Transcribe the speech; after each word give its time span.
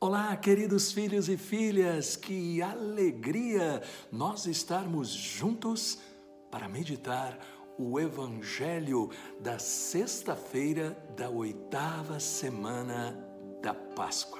Olá, 0.00 0.36
queridos 0.36 0.92
filhos 0.92 1.28
e 1.28 1.36
filhas, 1.36 2.14
que 2.14 2.62
alegria 2.62 3.82
nós 4.12 4.46
estarmos 4.46 5.08
juntos 5.08 5.98
para 6.52 6.68
meditar 6.68 7.36
o 7.76 7.98
Evangelho 7.98 9.10
da 9.40 9.58
sexta-feira 9.58 10.96
da 11.16 11.28
oitava 11.28 12.20
semana 12.20 13.18
da 13.60 13.74
Páscoa. 13.74 14.38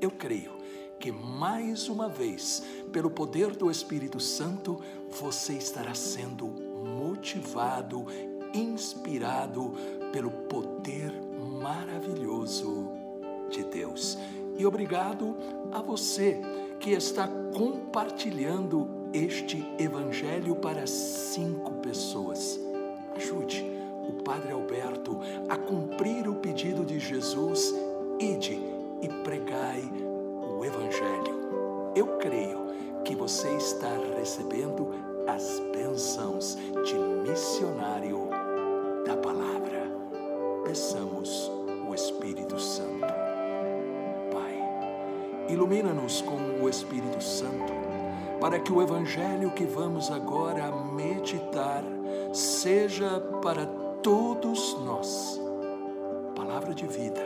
Eu 0.00 0.10
creio 0.10 0.56
que 0.98 1.12
mais 1.12 1.90
uma 1.90 2.08
vez, 2.08 2.62
pelo 2.90 3.10
poder 3.10 3.54
do 3.54 3.70
Espírito 3.70 4.18
Santo, 4.18 4.80
você 5.20 5.58
estará 5.58 5.94
sendo 5.94 6.46
motivado, 6.46 8.06
inspirado 8.54 9.74
pelo 10.10 10.30
poder 10.48 11.12
maravilhoso 11.60 12.88
de 13.50 13.62
Deus. 13.64 14.18
E 14.58 14.64
obrigado 14.64 15.36
a 15.72 15.80
você 15.80 16.40
que 16.80 16.90
está 16.90 17.28
compartilhando 17.54 18.88
este 19.12 19.64
evangelho 19.78 20.56
para 20.56 20.86
cinco 20.86 21.74
pessoas. 21.74 22.60
Ajude 23.14 23.64
o 24.08 24.22
Padre 24.22 24.52
Alberto 24.52 25.18
a 25.48 25.56
cumprir 25.56 26.28
o 26.28 26.36
pedido 26.36 26.84
de 26.84 26.98
Jesus: 26.98 27.74
ide 28.18 28.58
e 29.02 29.08
pregai 29.24 29.82
o 30.58 30.64
evangelho. 30.64 31.92
Eu 31.94 32.18
creio 32.18 32.66
que 33.04 33.14
você 33.14 33.48
está 33.56 33.90
recebendo 34.16 34.88
as 35.26 35.60
bênçãos 35.72 36.56
de 36.84 36.94
missionário 37.28 38.28
da 39.04 39.16
palavra. 39.16 39.90
Peçamos 40.64 41.45
Ilumina-nos 45.56 46.20
com 46.20 46.62
o 46.62 46.68
Espírito 46.68 47.24
Santo, 47.24 47.72
para 48.38 48.60
que 48.60 48.70
o 48.70 48.82
Evangelho 48.82 49.50
que 49.52 49.64
vamos 49.64 50.10
agora 50.10 50.70
meditar 50.70 51.82
seja 52.30 53.18
para 53.40 53.64
todos 54.02 54.76
nós 54.84 55.40
palavra 56.34 56.74
de 56.74 56.86
vida, 56.86 57.22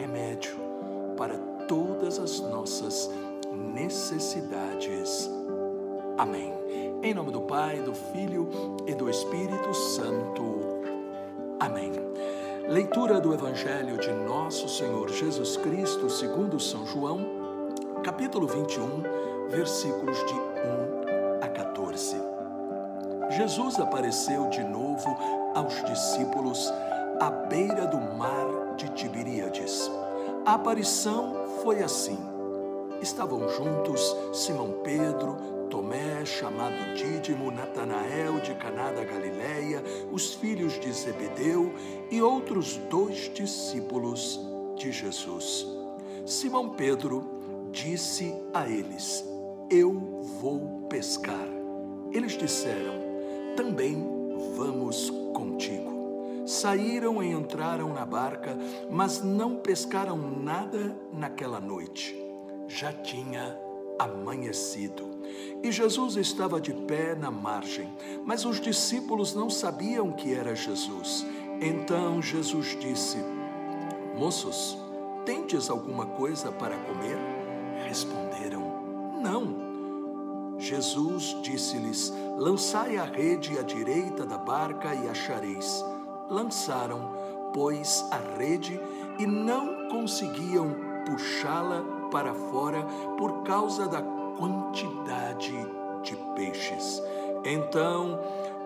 remédio 0.00 0.56
para 1.16 1.38
todas 1.68 2.18
as 2.18 2.40
nossas 2.40 3.08
necessidades. 3.72 5.30
Amém. 6.18 6.52
Em 7.04 7.14
nome 7.14 7.30
do 7.30 7.42
Pai, 7.42 7.80
do 7.82 7.94
Filho 7.94 8.48
e 8.84 8.96
do 8.96 9.08
Espírito 9.08 9.72
Santo. 9.72 10.58
Amém. 11.60 11.92
Leitura 12.70 13.20
do 13.20 13.34
Evangelho 13.34 13.98
de 13.98 14.12
Nosso 14.12 14.68
Senhor 14.68 15.08
Jesus 15.08 15.56
Cristo, 15.56 16.08
segundo 16.08 16.60
São 16.60 16.86
João, 16.86 17.18
capítulo 18.04 18.46
21, 18.46 19.48
versículos 19.48 20.16
de 20.18 20.34
1 20.34 21.44
a 21.44 21.48
14. 21.48 22.16
Jesus 23.30 23.80
apareceu 23.80 24.48
de 24.50 24.62
novo 24.62 25.08
aos 25.52 25.82
discípulos 25.82 26.72
à 27.18 27.28
beira 27.28 27.88
do 27.88 27.98
mar 28.16 28.76
de 28.76 28.88
Tiberíades. 28.90 29.90
A 30.46 30.54
aparição 30.54 31.34
foi 31.64 31.82
assim. 31.82 32.20
Estavam 33.02 33.48
juntos 33.48 34.16
Simão 34.32 34.74
Pedro, 34.84 35.36
Tomé, 35.70 36.24
chamado 36.26 36.94
Dídimo, 36.96 37.50
Natanael 37.52 38.40
de 38.40 38.52
Caná 38.54 38.90
da 38.90 39.04
Galileia, 39.04 39.82
os 40.10 40.34
filhos 40.34 40.78
de 40.80 40.92
Zebedeu 40.92 41.72
e 42.10 42.20
outros 42.20 42.76
dois 42.90 43.30
discípulos 43.32 44.40
de 44.76 44.90
Jesus. 44.90 45.66
Simão 46.26 46.70
Pedro 46.70 47.24
disse 47.70 48.34
a 48.52 48.68
eles: 48.68 49.24
Eu 49.70 49.92
vou 50.40 50.86
pescar. 50.90 51.48
Eles 52.12 52.32
disseram: 52.32 52.94
Também 53.56 54.04
vamos 54.56 55.08
contigo. 55.32 56.44
Saíram 56.46 57.22
e 57.22 57.30
entraram 57.30 57.92
na 57.94 58.04
barca, 58.04 58.58
mas 58.90 59.22
não 59.22 59.56
pescaram 59.56 60.16
nada 60.16 60.96
naquela 61.12 61.60
noite. 61.60 62.16
Já 62.66 62.92
tinha 62.92 63.56
amanhecido. 64.00 65.10
E 65.62 65.70
Jesus 65.70 66.16
estava 66.16 66.58
de 66.58 66.72
pé 66.72 67.14
na 67.14 67.30
margem, 67.30 67.92
mas 68.24 68.46
os 68.46 68.58
discípulos 68.58 69.34
não 69.34 69.50
sabiam 69.50 70.10
que 70.12 70.32
era 70.32 70.56
Jesus. 70.56 71.26
Então 71.60 72.22
Jesus 72.22 72.78
disse: 72.80 73.18
Moços, 74.16 74.78
tendes 75.26 75.68
alguma 75.68 76.06
coisa 76.06 76.50
para 76.50 76.76
comer? 76.78 77.18
Responderam: 77.86 79.20
Não. 79.22 80.58
Jesus 80.58 81.36
disse-lhes: 81.42 82.10
Lançai 82.38 82.96
a 82.96 83.04
rede 83.04 83.58
à 83.58 83.62
direita 83.62 84.24
da 84.24 84.38
barca 84.38 84.94
e 84.94 85.08
achareis. 85.08 85.84
Lançaram, 86.30 87.12
pois, 87.52 88.04
a 88.10 88.38
rede 88.38 88.80
e 89.18 89.26
não 89.26 89.88
conseguiam 89.88 90.74
puxá-la 91.04 91.99
para 92.10 92.34
fora 92.34 92.82
por 93.16 93.42
causa 93.42 93.86
da 93.86 94.02
quantidade 94.36 95.54
de 96.02 96.16
peixes. 96.34 97.02
Então, 97.44 98.18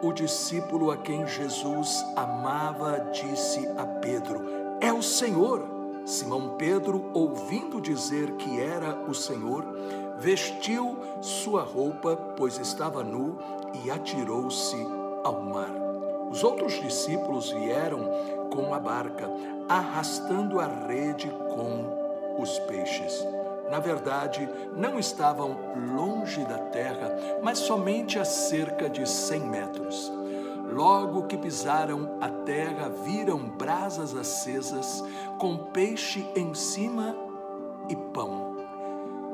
o 0.02 0.12
discípulo 0.12 0.90
a 0.90 0.96
quem 0.96 1.26
Jesus 1.26 2.04
amava 2.16 3.10
disse 3.12 3.66
a 3.76 3.86
Pedro: 3.86 4.40
É 4.80 4.92
o 4.92 5.02
Senhor. 5.02 5.74
Simão 6.04 6.56
Pedro, 6.58 7.10
ouvindo 7.14 7.80
dizer 7.80 8.32
que 8.32 8.60
era 8.60 8.94
o 9.08 9.14
Senhor, 9.14 9.64
vestiu 10.18 10.98
sua 11.22 11.62
roupa, 11.62 12.14
pois 12.36 12.58
estava 12.58 13.02
nu, 13.02 13.38
e 13.82 13.90
atirou-se 13.90 14.76
ao 15.24 15.40
mar. 15.40 15.70
Os 16.30 16.44
outros 16.44 16.74
discípulos 16.74 17.50
vieram 17.50 18.00
com 18.52 18.74
a 18.74 18.78
barca, 18.78 19.30
arrastando 19.66 20.60
a 20.60 20.66
rede 20.66 21.30
com 21.54 22.03
os 22.38 22.58
peixes 22.60 23.24
na 23.70 23.78
verdade, 23.78 24.48
não 24.76 24.98
estavam 24.98 25.56
longe 25.96 26.44
da 26.44 26.58
terra, 26.58 27.10
mas 27.42 27.58
somente 27.58 28.18
a 28.18 28.24
cerca 28.24 28.88
de 28.88 29.08
cem 29.08 29.40
metros. 29.40 30.12
Logo 30.70 31.26
que 31.26 31.36
pisaram 31.36 32.16
a 32.20 32.28
terra, 32.28 32.88
viram 33.04 33.38
brasas 33.38 34.14
acesas, 34.14 35.02
com 35.38 35.56
peixe 35.56 36.26
em 36.36 36.54
cima 36.54 37.16
e 37.88 37.96
pão. 37.96 38.56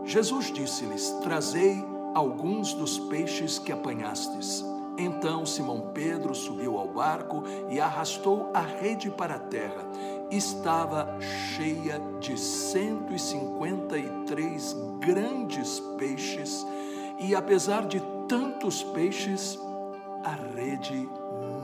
Jesus 0.04 0.52
disse-lhes: 0.52 1.10
Trazei 1.22 1.84
alguns 2.14 2.72
dos 2.72 2.98
peixes 2.98 3.58
que 3.58 3.72
apanhastes. 3.72 4.64
Então 4.98 5.46
Simão 5.46 5.92
Pedro 5.94 6.34
subiu 6.34 6.78
ao 6.78 6.88
barco 6.88 7.42
e 7.70 7.80
arrastou 7.80 8.50
a 8.52 8.60
rede 8.60 9.10
para 9.10 9.36
a 9.36 9.38
terra. 9.38 9.84
Estava 10.30 11.16
cheia 11.60 12.00
de 12.18 12.40
153 12.40 14.76
grandes 14.98 15.78
peixes, 15.98 16.66
e 17.18 17.34
apesar 17.34 17.86
de 17.86 18.00
tantos 18.26 18.82
peixes, 18.82 19.58
a 20.24 20.30
rede 20.56 21.06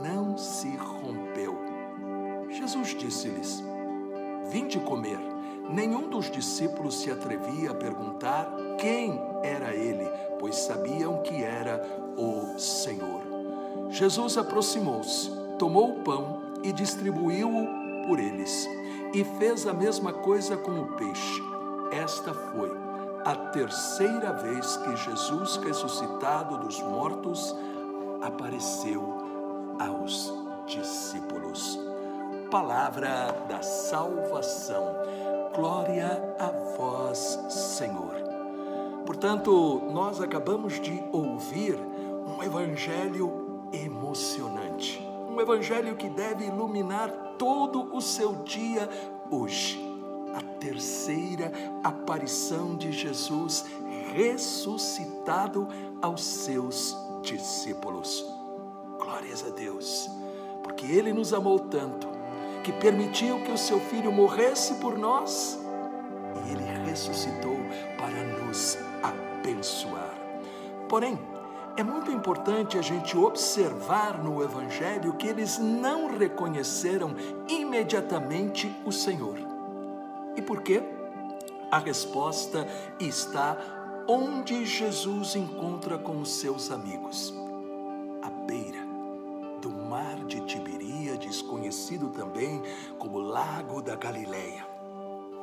não 0.02 0.36
se 0.36 0.68
rompeu. 0.76 1.56
Jesus 2.50 2.94
disse-lhes: 2.94 3.64
Vinde 4.50 4.78
comer. 4.80 5.18
Nenhum 5.70 6.10
dos 6.10 6.30
discípulos 6.30 7.00
se 7.00 7.10
atrevia 7.10 7.70
a 7.70 7.74
perguntar 7.74 8.54
quem 8.78 9.18
era 9.42 9.74
ele, 9.74 10.06
pois 10.38 10.56
sabiam 10.56 11.22
que 11.22 11.42
era 11.42 11.82
o 12.16 12.58
Senhor. 12.58 13.22
Jesus 13.90 14.38
aproximou-se, 14.38 15.28
tomou 15.58 15.90
o 15.90 16.04
pão 16.04 16.40
e 16.62 16.72
distribuiu-o 16.72 17.66
por 18.06 18.20
eles, 18.20 18.68
e 19.16 19.24
fez 19.24 19.66
a 19.66 19.72
mesma 19.72 20.12
coisa 20.12 20.58
com 20.58 20.78
o 20.78 20.86
peixe. 20.88 21.42
Esta 21.90 22.34
foi 22.34 22.70
a 23.24 23.34
terceira 23.34 24.30
vez 24.34 24.76
que 24.76 24.94
Jesus, 24.94 25.56
ressuscitado 25.56 26.58
dos 26.58 26.82
mortos, 26.82 27.56
apareceu 28.20 29.16
aos 29.80 30.30
discípulos. 30.66 31.80
Palavra 32.50 33.32
da 33.48 33.62
salvação. 33.62 34.84
Glória 35.54 36.36
a 36.38 36.50
vós, 36.76 37.40
Senhor. 37.48 38.16
Portanto, 39.06 39.80
nós 39.94 40.20
acabamos 40.20 40.78
de 40.78 41.02
ouvir 41.10 41.74
um 41.74 42.42
evangelho 42.42 43.70
emocionante. 43.72 45.05
Um 45.36 45.40
evangelho 45.42 45.96
que 45.96 46.08
deve 46.08 46.46
iluminar 46.46 47.10
todo 47.36 47.94
o 47.94 48.00
seu 48.00 48.36
dia 48.36 48.88
hoje. 49.30 49.78
A 50.34 50.40
terceira 50.58 51.52
aparição 51.84 52.74
de 52.74 52.90
Jesus 52.90 53.66
ressuscitado 54.14 55.68
aos 56.00 56.24
seus 56.24 56.96
discípulos. 57.20 58.24
Glórias 58.98 59.44
a 59.46 59.50
Deus, 59.50 60.10
porque 60.62 60.86
Ele 60.86 61.12
nos 61.12 61.34
amou 61.34 61.58
tanto 61.58 62.08
que 62.64 62.72
permitiu 62.72 63.38
que 63.44 63.52
o 63.52 63.58
seu 63.58 63.78
Filho 63.78 64.10
morresse 64.10 64.76
por 64.76 64.96
nós 64.96 65.60
e 66.46 66.50
ele 66.50 66.88
ressuscitou 66.88 67.58
para 67.98 68.24
nos 68.38 68.78
abençoar. 69.02 70.16
Porém, 70.88 71.18
é 71.76 71.82
muito 71.82 72.10
importante 72.10 72.78
a 72.78 72.82
gente 72.82 73.16
observar 73.16 74.22
no 74.22 74.42
Evangelho 74.42 75.12
que 75.14 75.26
eles 75.26 75.58
não 75.58 76.16
reconheceram 76.16 77.14
imediatamente 77.48 78.74
o 78.84 78.90
Senhor. 78.90 79.38
E 80.34 80.40
por 80.42 80.62
quê? 80.62 80.82
A 81.70 81.78
resposta 81.78 82.66
está 82.98 83.56
onde 84.08 84.64
Jesus 84.64 85.36
encontra 85.36 85.98
com 85.98 86.20
os 86.20 86.40
seus 86.40 86.70
amigos, 86.70 87.34
à 88.22 88.30
beira 88.30 88.86
do 89.60 89.70
mar 89.70 90.16
de 90.26 90.40
Tiberíades, 90.42 91.42
conhecido 91.42 92.08
também 92.10 92.62
como 92.98 93.18
Lago 93.18 93.82
da 93.82 93.96
Galileia. 93.96 94.66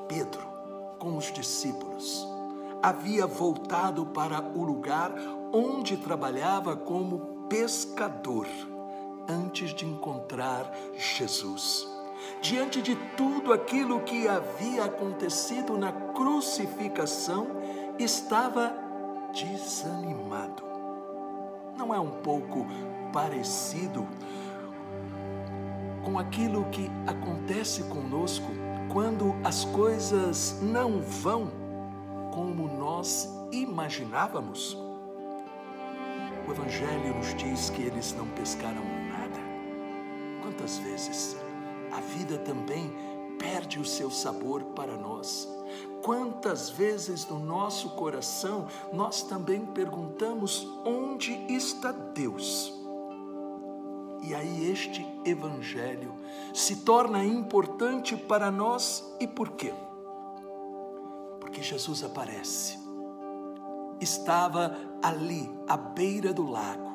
Pedro, 0.07 0.47
com 0.97 1.17
os 1.17 1.31
discípulos, 1.31 2.25
havia 2.83 3.25
voltado 3.25 4.05
para 4.07 4.41
o 4.41 4.61
lugar 4.61 5.15
onde 5.53 5.95
trabalhava 5.95 6.75
como 6.75 7.47
pescador 7.47 8.45
antes 9.29 9.73
de 9.73 9.85
encontrar 9.85 10.69
Jesus. 10.97 11.87
Diante 12.41 12.81
de 12.81 12.97
tudo 13.15 13.53
aquilo 13.53 14.01
que 14.01 14.27
havia 14.27 14.83
acontecido 14.83 15.77
na 15.77 15.93
crucificação, 15.93 17.47
estava 17.97 18.73
desanimado. 19.33 20.63
Não 21.77 21.93
é 21.93 21.99
um 22.01 22.11
pouco 22.11 22.67
parecido 23.13 24.05
com 26.03 26.19
aquilo 26.19 26.65
que 26.65 26.91
acontece 27.07 27.83
conosco 27.83 28.51
quando 28.91 29.33
as 29.41 29.63
coisas 29.63 30.59
não 30.61 30.99
vão 31.01 31.62
como 32.33 32.67
nós 32.67 33.29
imaginávamos? 33.51 34.75
O 36.47 36.51
Evangelho 36.51 37.15
nos 37.15 37.35
diz 37.35 37.69
que 37.69 37.83
eles 37.83 38.11
não 38.13 38.27
pescaram 38.29 38.83
nada. 39.07 39.39
Quantas 40.41 40.79
vezes 40.79 41.37
a 41.91 42.01
vida 42.01 42.39
também 42.39 42.91
perde 43.37 43.79
o 43.79 43.85
seu 43.85 44.09
sabor 44.09 44.63
para 44.75 44.97
nós? 44.97 45.47
Quantas 46.01 46.71
vezes 46.71 47.27
no 47.27 47.37
nosso 47.37 47.91
coração 47.91 48.67
nós 48.91 49.21
também 49.21 49.63
perguntamos 49.67 50.67
onde 50.83 51.33
está 51.53 51.91
Deus? 51.91 52.73
E 54.23 54.33
aí 54.33 54.71
este 54.71 55.05
evangelho 55.23 56.15
se 56.51 56.77
torna 56.77 57.23
importante 57.23 58.17
para 58.17 58.49
nós 58.49 59.15
e 59.19 59.27
por 59.27 59.51
quê? 59.51 59.71
Porque 61.53 61.61
Jesus 61.61 62.03
aparece. 62.03 62.79
Estava 64.01 64.75
ali 65.03 65.47
à 65.67 65.77
beira 65.77 66.33
do 66.33 66.49
lago. 66.49 66.91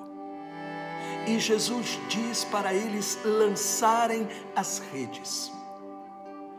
E 1.28 1.38
Jesus 1.38 1.96
diz 2.08 2.42
para 2.42 2.74
eles 2.74 3.20
lançarem 3.24 4.26
as 4.56 4.80
redes. 4.92 5.52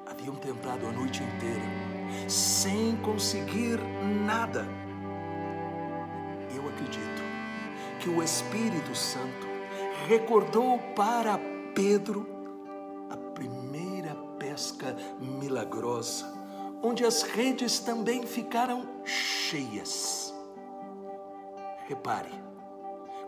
Haviam 0.09 0.33
tentado 0.35 0.87
a 0.87 0.93
noite 0.93 1.21
inteira, 1.21 2.29
sem 2.29 2.95
conseguir 3.01 3.79
nada. 4.25 4.65
Eu 6.55 6.69
acredito 6.69 7.21
que 7.99 8.09
o 8.09 8.23
Espírito 8.23 8.95
Santo 8.95 9.45
recordou 10.07 10.79
para 10.95 11.37
Pedro 11.75 12.25
a 13.09 13.17
primeira 13.17 14.15
pesca 14.39 14.95
milagrosa, 15.19 16.38
onde 16.81 17.05
as 17.05 17.23
redes 17.23 17.79
também 17.79 18.25
ficaram 18.25 18.87
cheias. 19.05 20.33
Repare, 21.87 22.31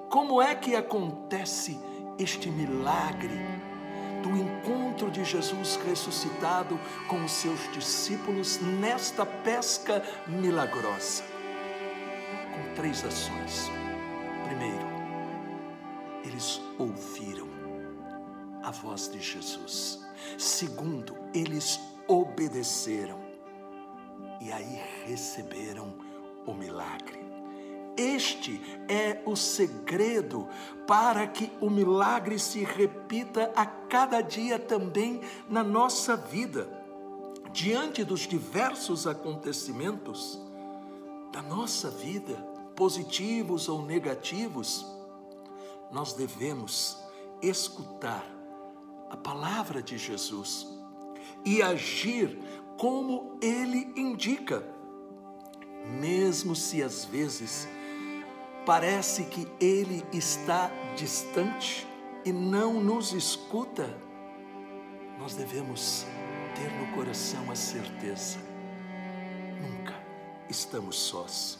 como 0.09 0.41
é 0.41 0.53
que 0.55 0.75
acontece 0.75 1.79
este 2.19 2.49
milagre 2.49 3.39
do 4.21 4.29
encontro 4.29 5.09
de 5.09 5.23
Jesus 5.23 5.77
ressuscitado 5.87 6.79
com 7.07 7.23
os 7.23 7.31
seus 7.31 7.71
discípulos 7.71 8.59
nesta 8.59 9.25
pesca 9.25 10.03
milagrosa? 10.27 11.23
Com 12.53 12.75
três 12.75 13.03
ações. 13.03 13.69
Primeiro, 14.45 14.85
eles 16.23 16.61
ouviram 16.77 17.47
a 18.63 18.69
voz 18.69 19.09
de 19.09 19.19
Jesus. 19.19 20.05
Segundo, 20.37 21.17
eles 21.33 21.79
obedeceram 22.07 23.30
e 24.41 24.51
aí 24.51 24.81
receberam 25.05 25.93
o 26.45 26.53
milagre. 26.53 27.21
Este 27.95 28.59
é 28.87 29.21
o 29.25 29.35
segredo 29.35 30.47
para 30.87 31.27
que 31.27 31.51
o 31.61 31.69
milagre 31.69 32.39
se 32.39 32.63
repita 32.63 33.51
a 33.55 33.65
cada 33.65 34.21
dia 34.21 34.57
também 34.57 35.21
na 35.47 35.63
nossa 35.63 36.15
vida. 36.15 36.67
Diante 37.51 38.03
dos 38.03 38.21
diversos 38.21 39.05
acontecimentos 39.05 40.39
da 41.31 41.41
nossa 41.41 41.89
vida, 41.89 42.35
positivos 42.75 43.69
ou 43.69 43.85
negativos, 43.85 44.85
nós 45.91 46.13
devemos 46.13 46.97
escutar 47.41 48.25
a 49.09 49.17
palavra 49.17 49.83
de 49.83 49.97
Jesus 49.97 50.67
e 51.43 51.61
agir 51.61 52.39
como 52.81 53.37
ele 53.39 53.93
indica, 53.95 54.65
mesmo 55.99 56.55
se 56.55 56.81
às 56.81 57.05
vezes 57.05 57.67
parece 58.65 59.25
que 59.25 59.47
ele 59.63 60.03
está 60.11 60.71
distante 60.95 61.87
e 62.25 62.33
não 62.33 62.81
nos 62.81 63.13
escuta, 63.13 63.87
nós 65.19 65.35
devemos 65.35 66.07
ter 66.55 66.71
no 66.71 66.95
coração 66.95 67.51
a 67.51 67.55
certeza: 67.55 68.39
nunca 69.61 69.93
estamos 70.49 70.95
sós. 70.95 71.59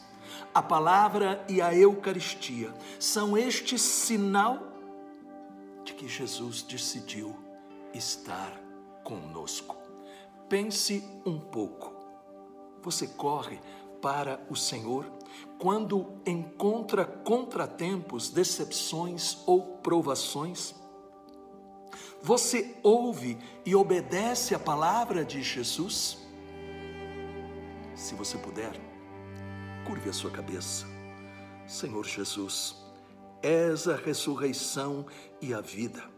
A 0.52 0.60
palavra 0.60 1.46
e 1.48 1.62
a 1.62 1.72
Eucaristia 1.72 2.74
são 2.98 3.38
este 3.38 3.78
sinal 3.78 4.58
de 5.84 5.94
que 5.94 6.08
Jesus 6.08 6.62
decidiu 6.62 7.32
estar 7.94 8.60
conosco. 9.04 9.81
Pense 10.48 11.02
um 11.24 11.38
pouco. 11.38 11.92
Você 12.82 13.06
corre 13.06 13.60
para 14.00 14.44
o 14.50 14.56
Senhor 14.56 15.10
quando 15.58 16.20
encontra 16.26 17.04
contratempos, 17.04 18.28
decepções 18.30 19.38
ou 19.46 19.78
provações? 19.78 20.74
Você 22.20 22.76
ouve 22.82 23.38
e 23.64 23.74
obedece 23.74 24.54
a 24.54 24.58
palavra 24.58 25.24
de 25.24 25.42
Jesus? 25.42 26.18
Se 27.94 28.14
você 28.14 28.36
puder, 28.38 28.80
Curve 29.84 30.10
a 30.10 30.12
sua 30.12 30.30
cabeça. 30.30 30.86
Senhor 31.66 32.04
Jesus, 32.06 32.76
és 33.42 33.88
a 33.88 33.96
ressurreição 33.96 35.06
e 35.40 35.52
a 35.52 35.60
vida. 35.60 36.11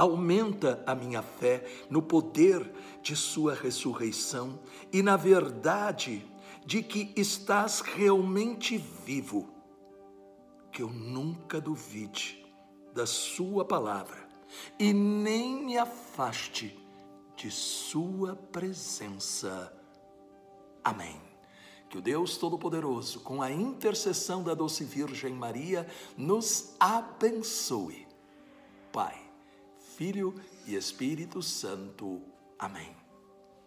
Aumenta 0.00 0.82
a 0.86 0.94
minha 0.94 1.20
fé 1.20 1.62
no 1.90 2.00
poder 2.00 2.72
de 3.02 3.14
Sua 3.14 3.52
ressurreição 3.52 4.58
e 4.90 5.02
na 5.02 5.14
verdade 5.14 6.26
de 6.64 6.82
que 6.82 7.12
estás 7.14 7.82
realmente 7.82 8.78
vivo. 8.78 9.46
Que 10.72 10.82
eu 10.82 10.88
nunca 10.88 11.60
duvide 11.60 12.42
da 12.94 13.04
Sua 13.04 13.62
palavra 13.62 14.26
e 14.78 14.90
nem 14.90 15.66
me 15.66 15.76
afaste 15.76 16.82
de 17.36 17.50
Sua 17.50 18.34
presença. 18.34 19.70
Amém. 20.82 21.20
Que 21.90 21.98
o 21.98 22.00
Deus 22.00 22.38
Todo-Poderoso, 22.38 23.20
com 23.20 23.42
a 23.42 23.52
intercessão 23.52 24.42
da 24.42 24.54
doce 24.54 24.82
Virgem 24.82 25.34
Maria, 25.34 25.86
nos 26.16 26.74
abençoe. 26.80 28.08
Pai, 28.90 29.29
Filho 30.00 30.34
e 30.66 30.74
Espírito 30.76 31.42
Santo. 31.42 32.22
Amém. 32.58 32.96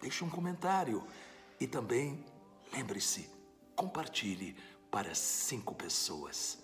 Deixe 0.02 0.24
um 0.24 0.30
comentário 0.32 1.06
e 1.60 1.68
também 1.68 2.26
lembre-se, 2.76 3.30
compartilhe 3.76 4.56
para 4.90 5.14
cinco 5.14 5.76
pessoas. 5.76 6.58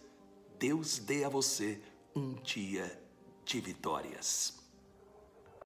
Deus 0.58 0.98
dê 0.98 1.24
a 1.24 1.30
você 1.30 1.80
um 2.16 2.34
dia 2.42 3.00
de 3.46 3.62
vitórias. 3.62 4.59